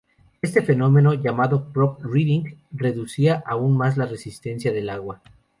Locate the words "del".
4.73-4.89